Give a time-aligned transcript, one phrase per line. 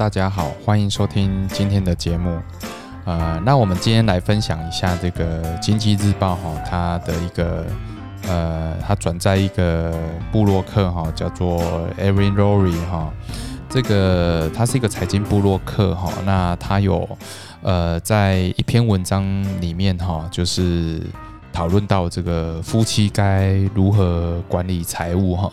[0.00, 2.40] 大家好，欢迎收听今天的节目。
[3.04, 7.66] 呃，那我们今天来分享一下这个《经济日报》哈，它的一个
[8.26, 9.94] 呃，它转载一个
[10.32, 11.60] 布洛克哈，叫做
[11.98, 13.12] Erin Rory 哈。
[13.68, 17.06] 这个他是一个财经布洛克哈，那他有
[17.60, 19.22] 呃在一篇文章
[19.60, 21.02] 里面哈，就是
[21.52, 25.52] 讨论到这个夫妻该如何管理财务哈。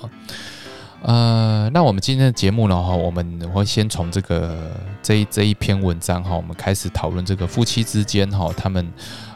[1.04, 8.92] 呃，那我们今天的节目呢哈，我们会先从这个这一这一篇文章哈，我们开始讨论这个夫妻之间哈，他们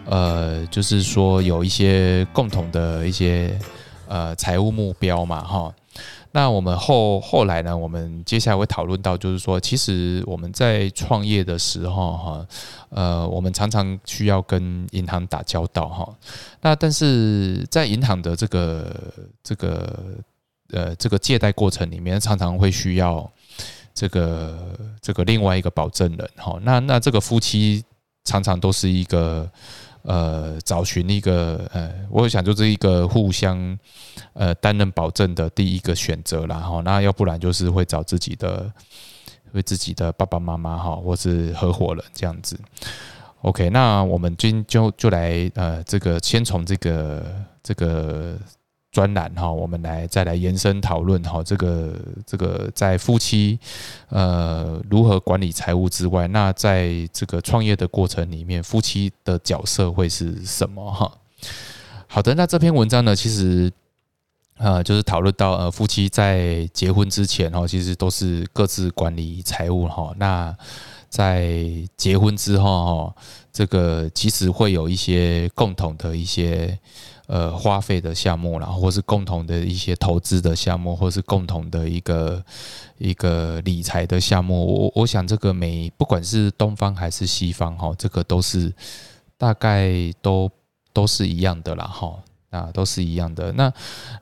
[0.06, 3.58] 呃就是说有一些共同的一些
[4.08, 5.74] 呃财务目标嘛哈。
[6.34, 7.76] 那我们后后来呢？
[7.78, 12.48] 我们接下来会讨论到，就是说，其实我们在创业的时候，哈，
[12.90, 16.10] 呃，我们常常需要跟银行打交道，哈。
[16.62, 18.96] 那但是在银行的这个
[19.44, 19.94] 这个
[20.72, 23.32] 呃这个借贷过程里面，常常会需要
[23.94, 26.60] 这个这个另外一个保证人，哈。
[26.64, 27.84] 那那这个夫妻
[28.26, 29.50] 常常都是一个。
[30.04, 33.78] 呃，找寻一个呃，我想就是一个互相
[34.34, 36.82] 呃担任保证的第一个选择啦哈。
[36.84, 38.68] 那要不然就是会找自己的，
[39.52, 42.60] 为自己的爸爸妈妈哈，或是合伙人这样子。
[43.44, 47.24] OK，那我们今就就来呃，这个先从这个
[47.62, 48.36] 这个。
[48.92, 53.58] 专栏哈，我们来再来延伸讨论哈，这个这个在夫妻
[54.10, 61.10] 呃如何管理财务之外，那在这个创业的过程里面，夫妻的角色会是什么哈？
[62.08, 63.72] 好的，那这篇文章呢，其实
[64.58, 70.14] 呃就是讨论到呃夫妻在结婚之前哈，其实都是各自管理财务哈。
[70.18, 70.54] 那
[71.08, 71.66] 在
[71.96, 73.16] 结婚之后哈，
[73.52, 76.78] 这个其实会有一些共同的一些。
[77.28, 82.44] 呃，花费的项目，然后或是共同的一些投资的项目，或是共同的一个
[82.98, 88.74] 一个理财的项目，我我想这个每不管是东方还是西方哈，这个都是
[89.38, 90.52] 大概都
[90.92, 92.20] 都是一样的啦哈，
[92.50, 93.50] 啊都是一样的。
[93.54, 93.72] 那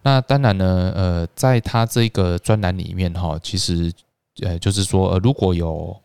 [0.04, 3.92] 那当然呢，呃，在他这个专栏里面哈，其实
[4.42, 6.00] 呃就是说，如果有。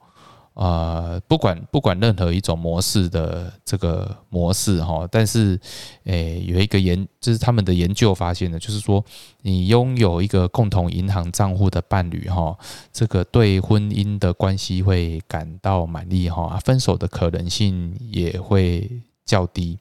[0.54, 5.58] 呃，不管不管任何一种模式的这个模式哈，但是
[6.04, 9.04] 诶，有一个研，就是他们的研究发现呢，就是说
[9.42, 12.56] 你拥有一个共同银行账户的伴侣哈，
[12.92, 18.88] 这个对婚姻的关系会感到满意哈，分手的可能性也会
[19.26, 19.76] 较低，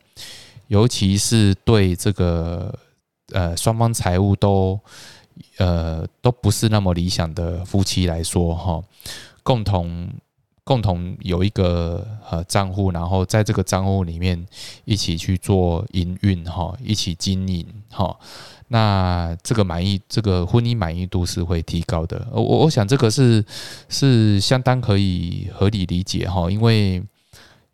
[0.69, 2.73] 尤其是对这个
[3.31, 4.79] 呃双方财务都
[5.59, 8.84] 呃都不是那么理想的夫妻来说哈，
[9.44, 10.09] 共同。
[10.66, 14.46] 共同有一个呃账户，然后在这个账户里面
[14.85, 18.18] 一起去做营运哈，一起经营哈，
[18.69, 22.25] 那这个满意，这个婚姻满意度是会提高的。
[22.31, 23.44] 我我想这个是
[23.90, 27.03] 是相当可以合理理解哈，因为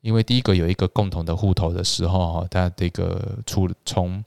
[0.02, 4.24] 因为第一个有一个共同的户头的时候哈，它这个出从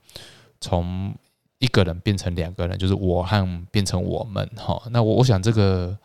[0.61, 1.13] 从
[1.59, 5.99] 一个人变成两个人，就是我和变成我们哈，那我我想这个。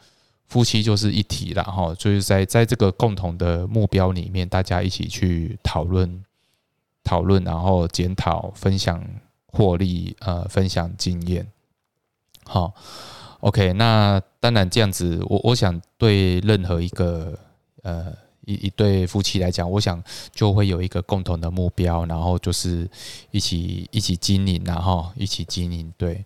[0.48, 6.24] 夫妻就是一体了哈，就是在在这个共同的目标里面，大家一起去讨论、
[7.04, 9.04] 讨论，然后检讨、分享
[9.48, 11.46] 获利，呃，分享经验。
[12.46, 12.74] 好
[13.42, 17.38] ，OK，那当然这样子，我我想对任何一个
[17.84, 18.14] 呃
[18.46, 22.90] 一一对夫妻来讲，我想就会有一个共同的目标，然后就是
[23.32, 25.94] 一起一起经营，然后一起经营。
[25.98, 26.24] 对，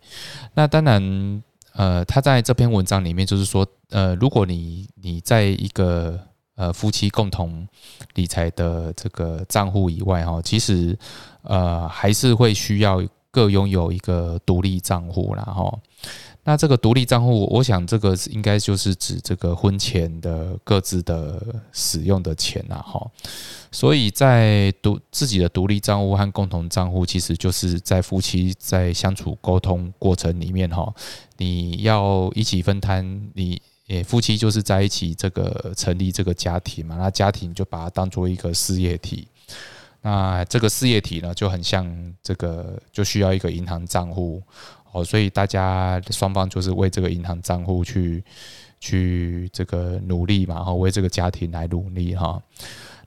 [0.54, 1.44] 那当然。
[1.74, 6.20] 呃，他在这篇文章里面就是说，呃，如果你你在一个
[6.56, 7.68] 呃夫妻共同
[8.16, 10.98] 理财的这个账户以外哈，其实
[11.44, 15.80] 呃还是会需要各拥有一个独立账户然后。
[16.44, 21.40] 那这个独立账户，我想这个应该就是指这个婚前的各自的
[21.72, 23.00] 使用的钱呐，哈。
[23.72, 30.92] 所以在独自己的独立账户和共同账户，其实就是在夫妻在相处沟通过程里面，哈，
[31.38, 33.62] 你要一起分摊，你
[33.92, 39.28] 诶夫妻就是在一起这个成立这个家庭嘛，那家庭就把它当做一个事业体，
[40.02, 41.86] 那这个事业体呢就很像
[42.24, 44.42] 这个就需要一个银行账户。
[44.94, 48.22] 哦，所以大家双方就是为这个银行账户去
[48.78, 52.42] 去这个努力嘛，哈，为这个家庭来努力哈。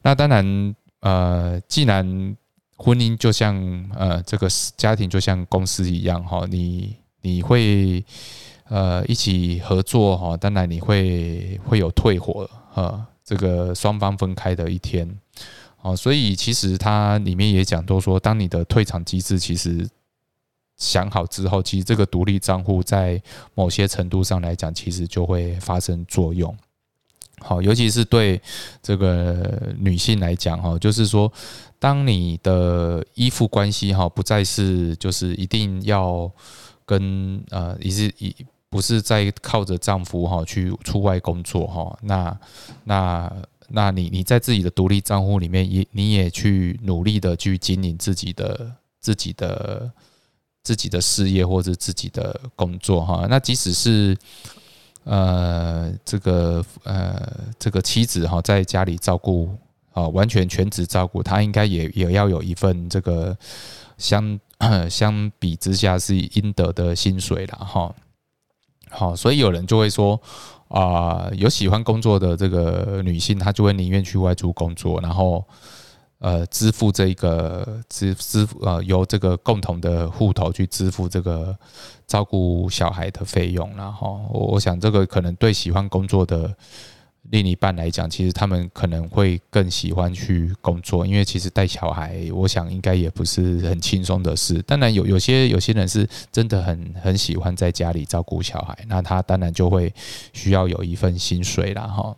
[0.01, 2.35] 那当然，呃，既然
[2.79, 3.55] 婚姻就像
[3.95, 4.49] 呃这个
[4.79, 8.03] 家庭就像公司一样哈，你你会
[8.69, 15.09] 呃一起合作哈，当然你会会有退伙哈，这个双方分开的一天。
[15.83, 19.89] 哦，所以其实它里面也讲都说，当你的退场机制其实。
[20.77, 23.23] 想好之后，其实这个独立账户在
[23.55, 26.53] 某些程度上来讲，其实就会发生作用。
[27.39, 28.43] 好，尤其是对
[28.83, 31.33] 这个女性来讲，哈，就是说，
[31.79, 36.29] 当你的依附关系，哈，不再是就是一定要
[36.85, 38.35] 跟呃，也是一
[38.75, 42.37] 不是在靠着丈夫哈去出外工作哈，那
[42.83, 43.33] 那
[43.69, 48.69] 那你你在自己的独立账户里面也你也去努力的去经营自己的
[48.99, 49.89] 自己的
[50.65, 54.19] 自己的事业或者自己的工作哈，那即使是。
[55.07, 59.55] 呃，这个呃，这个妻子哈，在家里照顾
[59.93, 63.37] 啊，完全全职照顾，他应该也也要有一份这个
[63.99, 64.41] 相
[64.89, 67.95] 相比之下是应得的薪水了哈。
[68.95, 70.21] 好，所以有人就会说
[70.69, 75.45] 啊，有喜欢工作的这个女性，她就会宁愿去外出工作，然后。
[76.21, 81.55] 呃，支付这个支支付呃，由这个共同的户头去支付这个
[82.07, 86.51] 照顾小孩的费用，然后我我想这个可能对喜欢工作的
[87.31, 94.61] 另一半来讲，其实他们可能会更喜欢去工作，因为其实带小孩，我想应该也不是很轻松的事。
[94.63, 99.93] 当然有有些有些人是真的很很喜欢在家里照顾小孩，那他当然就会
[100.33, 102.15] 需要有一份薪水了哈。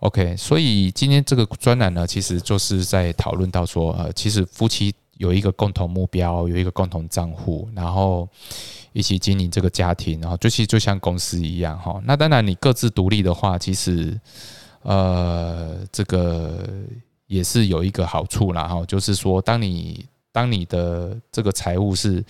[0.00, 8.28] OK，所以今天这个专栏呢，其实就是在讨论到说，呃，其实夫妻有一个共同目标，有一个共同账户，然后
[8.94, 12.00] 一起经营这个家庭，然后就其实就像公司一样哈。
[12.06, 14.18] 那当然，你各自独立的话，其实
[14.80, 16.66] 呃，这个
[17.26, 22.24] 也是有一个好处啦哈，就是说，当你当你的这个财务是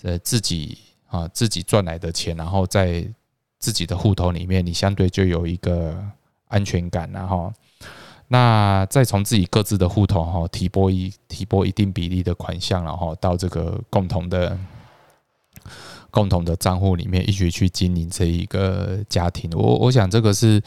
[0.00, 0.78] 呃自己
[1.08, 3.06] 啊自己赚来的钱，然后在
[3.58, 6.02] 自己的户头里面，你相对就有一个。
[6.48, 7.52] 安全感，然后，
[8.28, 14.56] 那再从自己各自的户头哈提拨一提拨一定比例的款项，然后到这个共同的
[16.14, 19.50] 共同的账户里面一起去经营这一个家庭。
[19.52, 20.62] 我我想这个是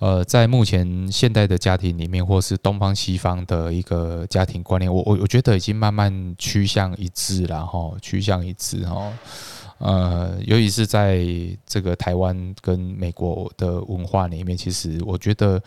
[0.00, 9.12] 呃，在目前现代的家庭里面，或是东方西方的一个家庭观念，我我我觉得已经慢慢趋向一致了哈，趋向一致哈。
[9.78, 11.24] 呃，尤其是在
[11.64, 15.62] 这个台湾跟美国的文化里面，其实我觉得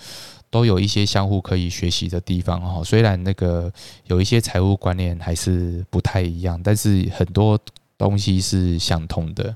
[0.50, 2.84] 都有一些相互可以学习的地方哈。
[2.84, 3.72] 虽然那个
[4.08, 7.58] 有一些财务观念还是不太一样，但是很多
[8.02, 9.56] 东西是相通的。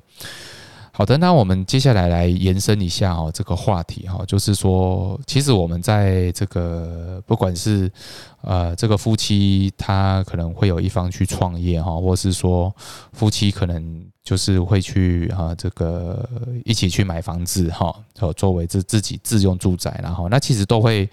[0.97, 7.91] 好的，那我们接下来来延伸一下哦，这个话题哈，就是说，其实我们在这个不管是
[8.41, 12.73] 呃这个夫妻他可能会有一方去创业哈，或是说
[13.11, 16.25] 夫妻可能就是会去啊这个
[16.63, 17.93] 一起去买房子哈，
[18.37, 21.09] 作为自自己自用住宅，然后那其实都会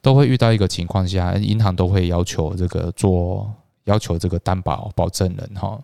[0.00, 3.52] 都会遇到一个情况下，银行都会要求这个做
[3.84, 5.78] 要求这个担保保证人哈。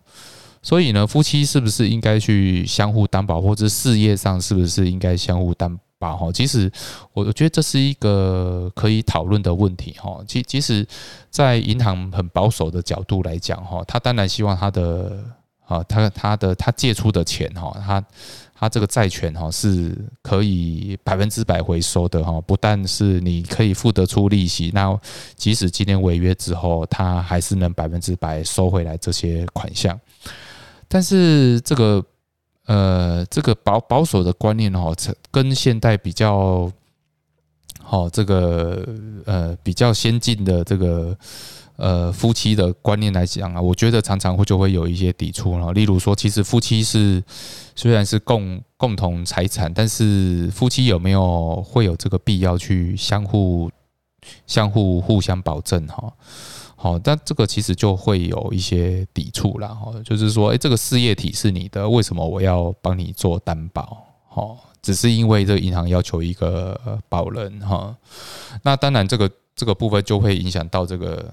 [0.66, 6.16] 所以呢，夫妻是不是应该去相互担保，或者事业上是不是应该相互担保？
[6.16, 6.68] 哈，其实
[7.12, 9.94] 我我觉得这是一个可以讨论的问题。
[10.00, 10.84] 哈，其其实，
[11.30, 15.22] 在银行很保守的角度来讲，哈，他当然希望他的
[15.66, 18.04] 啊，他他的他借出的钱，哈，他
[18.52, 24.98] 他这个债权，哈，是可以百分之百回收的，哈，不但是你可以付得出利息，那
[25.36, 29.96] 即使今天违约之后，他还是能百分之百收回来这些款项。
[30.88, 32.04] 但是这个
[32.66, 34.94] 呃，这个保保守的观念哦，
[35.30, 36.70] 跟现代比较
[37.82, 38.84] 好，这个
[39.24, 41.16] 呃比较先进的这个
[41.76, 45.72] 呃夫妻的观念来讲啊，我觉得常常会就会有一些抵触了。
[45.72, 47.22] 例如说，其实夫妻是
[47.76, 53.70] 虽然是共共同财产，但是夫妻有没有会有这个必要去相互
[54.48, 56.12] 相互互相保证哈？
[56.78, 64.04] 好，但这个其实就会有一些抵触了哈，就是说，哎，这个事业体是你的，为什么我要帮你做担保？
[64.28, 67.96] 哈，只是因为这个银行要求一个保人哈，
[68.62, 71.32] 那当然这个这个部分就会影响到这个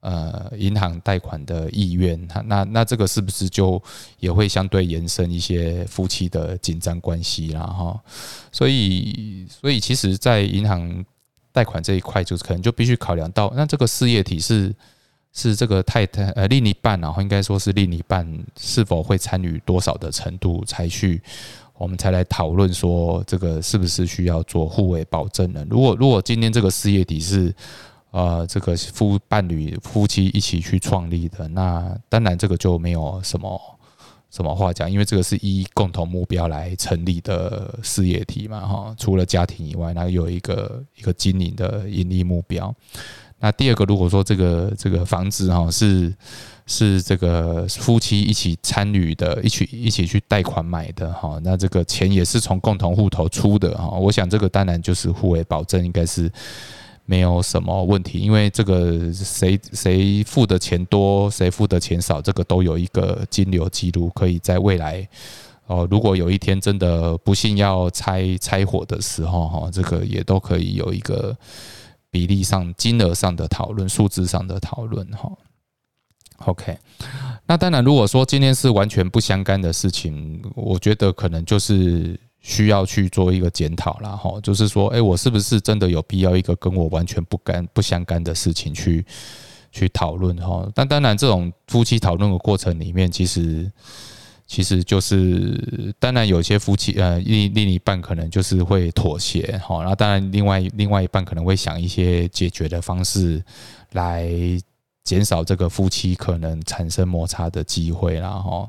[0.00, 3.80] 呃银行贷款的意愿，那那这个是不是就
[4.20, 7.60] 也会相对延伸一些夫妻的紧张关系啦？
[7.60, 8.00] 哈？
[8.50, 11.04] 所以所以其实，在银行。
[11.58, 14.72] 贷款这一块就是可能就必须考量到，那这个事业体是
[15.32, 18.24] 是这个太太呃另一半，然后应该说是另一半
[18.56, 21.20] 是否会参与多少的程度才去，
[21.76, 25.66] 我们才来讨论说这个是不是需要做互为保证呢？
[25.68, 27.52] 如果如果今天这个事业体是
[28.12, 33.60] 呃这个夫伴侣夫妻一起去创立的，那当然这个就没有什么。
[34.30, 34.90] 什么话讲？
[34.90, 38.94] 因为这个是依共同目标来成立的事业体嘛，哈。
[38.98, 42.74] 除了家庭以外，那有一个一个经营的盈利目标。
[43.40, 46.12] 那第二个，如果说这个这个房子哈是
[46.66, 56.30] 是这个夫妻一起参与的，一起一起去贷款买的哈，那这个钱也是从共同户头出的哈，我想这个当然就是互为保证，应该是
[57.08, 65.08] 没有什么问题，因为这个谁谁付的钱多，谁付的钱少，这个都有一个金流记录，可以在未来
[65.66, 71.34] 哦，如果有一天真的不幸要拆拆伙的时候哈，这个也都可以有一个。
[72.10, 75.30] 比例上、金额上的讨论、数字上的讨论，哈
[76.46, 76.74] ，OK。
[77.44, 84.40] 那当然，如果说今天是完全不相干的事情，我觉得可能就是需要去做一个检讨了，哈。
[84.42, 89.04] 就是说，哎，我是不是真的有必要一个跟我完全不干、不相干的事情去
[89.72, 90.68] 去讨论，哈？
[90.74, 93.70] 但当然，这种夫妻讨论的过程里面，其实。
[94.50, 103.44] 其实就是，当然有些夫妻呃另另一半可能就是会妥协哈，然后当然另外另外一半可能会想一些解决的方式
[103.92, 104.26] 来
[105.04, 108.66] 减少这个夫妻可能产生摩擦的机会然后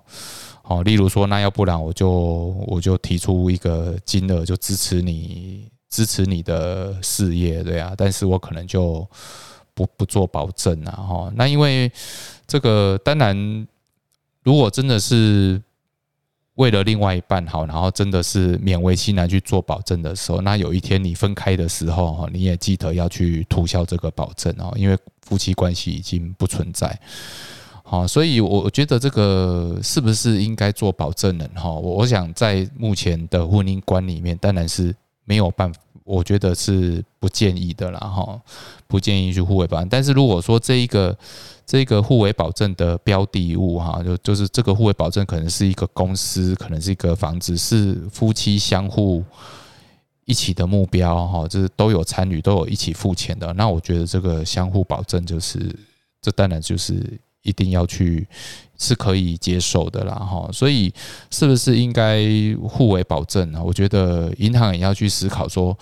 [0.69, 2.09] 哦，例如说那要不然我就
[2.67, 9.05] 我就提出一个金额就支持你支持你的事业对啊，但是我可能就
[9.73, 11.91] 不不做保证啊哈，那因为
[12.47, 13.67] 这个当然
[14.43, 15.61] 如果真的是。
[16.55, 26.99] 为了另外一半好，然后真的是勉为其难去做保证的时候，那有一天你分开的时候哈，你也记得要去涂销这个保证哦，因为夫妻关系已经不存在。
[27.89, 31.71] 好，所以我觉得这个是不是应该做保证人哈？
[31.71, 38.39] 我我想在目前的婚姻观里面，当然是没有办法，我觉得是不建议的啦哈，
[38.85, 39.89] 不建议去互为保证。
[39.89, 41.17] 但是如果说这一个
[41.65, 49.23] 这个互为保证的标的物，哈，就就是这个互为保证可能是一个公司，可能是一个房子，是夫妻相互
[50.25, 53.51] 一起的目标，哈，就是都有参与，都有一起付钱的。
[53.53, 55.75] 那我觉得这个相互保证，就是
[56.21, 57.19] 这当然就是
[57.49, 58.27] 一定要去
[58.77, 60.49] 是可以接受的啦，哈。
[60.53, 60.93] 所以
[61.29, 62.23] 是不是应该
[62.61, 63.61] 互为保证呢？
[63.61, 65.77] 我觉得银行也要去思考说。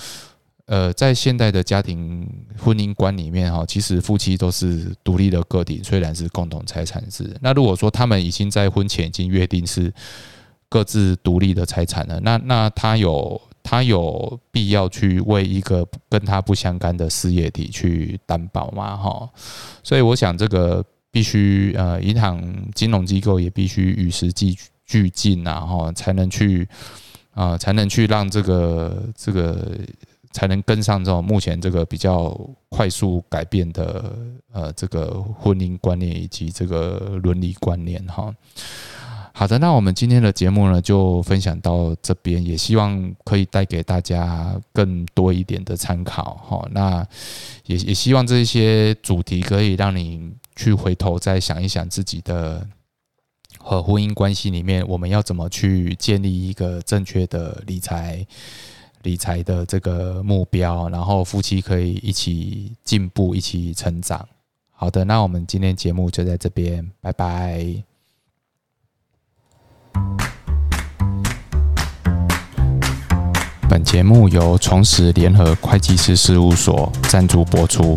[0.69, 2.27] 呃，在现代的家庭
[2.59, 7.33] 婚姻观里面哈，其实夫妻都是独立的个体，虽然是共同财产制。
[7.39, 9.89] 那如果说他们已经在婚前已经约定是
[10.67, 18.97] 各自独立的财产了，那那他有他有必要去为一个跟他不相干的事业体去担保吗？
[18.97, 19.29] 哈，
[19.81, 20.83] 所以我想这个
[21.17, 22.39] 必须呃，银行
[22.75, 24.55] 金融机构也必须与时俱
[24.85, 26.67] 俱进啊，哈，才能去
[27.33, 29.79] 啊，才能去让这个这个。
[30.33, 32.37] 才能跟上这种目前这个比较
[32.69, 34.13] 快速改变的
[34.51, 38.31] 呃这个婚姻观念以及这个伦理观念哈。
[39.33, 46.67] 好的，那我们今天的节目呢就分享到这边，也希望可以带给大家更多一点的参考哈。
[46.71, 47.07] 那
[47.65, 52.67] 也也希望这些主题可以让你去回头再想一想自己的
[53.57, 58.27] 和婚姻关系里面，我们要怎么去建立一个正确的理财。
[59.03, 64.27] 理财的这个目标，然后夫妻可以一起进步，一起成长。
[64.71, 67.83] 好的，那我们今天节目就在这边，拜拜。
[73.69, 77.95] 本节目由重实联合会计师事务所赞助播出。